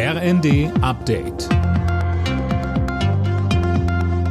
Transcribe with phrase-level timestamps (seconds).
[0.00, 1.48] RND Update.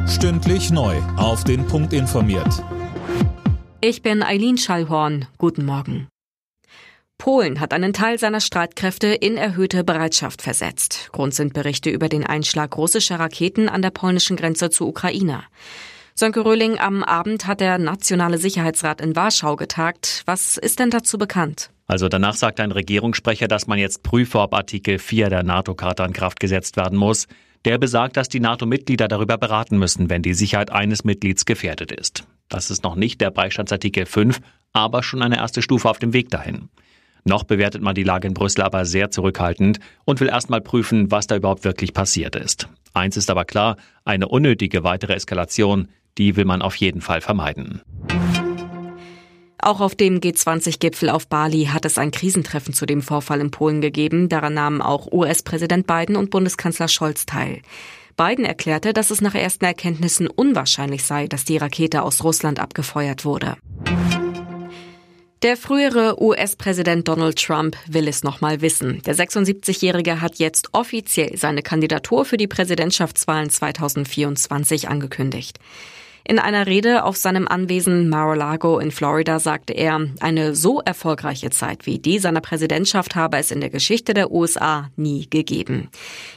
[0.08, 0.96] Stündlich neu.
[1.18, 2.64] Auf den Punkt informiert.
[3.82, 5.26] Ich bin Eileen Schallhorn.
[5.36, 6.08] Guten Morgen.
[7.18, 11.10] Polen hat einen Teil seiner Streitkräfte in erhöhte Bereitschaft versetzt.
[11.12, 15.42] Grund sind Berichte über den Einschlag russischer Raketen an der polnischen Grenze zur Ukraine.
[16.18, 20.24] Sönke Röhling, am Abend hat der Nationale Sicherheitsrat in Warschau getagt.
[20.26, 21.70] Was ist denn dazu bekannt?
[21.86, 26.12] Also danach sagt ein Regierungssprecher, dass man jetzt prüfe, ob Artikel 4 der NATO-Charta in
[26.12, 27.28] Kraft gesetzt werden muss.
[27.64, 32.24] Der besagt, dass die NATO-Mitglieder darüber beraten müssen, wenn die Sicherheit eines Mitglieds gefährdet ist.
[32.48, 34.40] Das ist noch nicht der Beistandsartikel 5,
[34.72, 36.68] aber schon eine erste Stufe auf dem Weg dahin.
[37.22, 41.28] Noch bewertet man die Lage in Brüssel aber sehr zurückhaltend und will erstmal prüfen, was
[41.28, 42.68] da überhaupt wirklich passiert ist.
[42.92, 47.82] Eins ist aber klar, eine unnötige weitere Eskalation, die will man auf jeden Fall vermeiden.
[49.60, 53.80] Auch auf dem G20-Gipfel auf Bali hat es ein Krisentreffen zu dem Vorfall in Polen
[53.80, 54.28] gegeben.
[54.28, 57.60] Daran nahmen auch US-Präsident Biden und Bundeskanzler Scholz teil.
[58.16, 63.24] Biden erklärte, dass es nach ersten Erkenntnissen unwahrscheinlich sei, dass die Rakete aus Russland abgefeuert
[63.24, 63.56] wurde.
[65.42, 69.00] Der frühere US-Präsident Donald Trump will es nochmal wissen.
[69.06, 75.60] Der 76-Jährige hat jetzt offiziell seine Kandidatur für die Präsidentschaftswahlen 2024 angekündigt.
[76.24, 81.86] In einer Rede auf seinem Anwesen Mar-a-Lago in Florida sagte er, eine so erfolgreiche Zeit
[81.86, 85.88] wie die seiner Präsidentschaft habe es in der Geschichte der USA nie gegeben.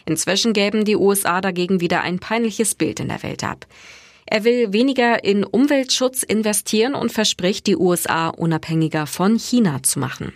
[0.05, 3.65] Inzwischen gäben die USA dagegen wieder ein peinliches Bild in der Welt ab.
[4.31, 10.31] Er will weniger in Umweltschutz investieren und verspricht, die USA unabhängiger von China zu machen.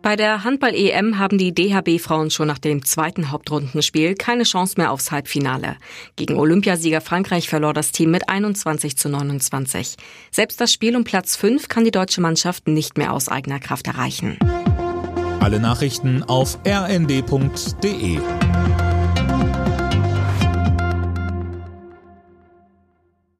[0.00, 5.10] Bei der Handball-EM haben die DHB-Frauen schon nach dem zweiten Hauptrundenspiel keine Chance mehr aufs
[5.10, 5.74] Halbfinale.
[6.14, 9.96] Gegen Olympiasieger Frankreich verlor das Team mit 21 zu 29.
[10.30, 13.88] Selbst das Spiel um Platz 5 kann die deutsche Mannschaft nicht mehr aus eigener Kraft
[13.88, 14.38] erreichen.
[15.40, 18.20] Alle Nachrichten auf rnd.de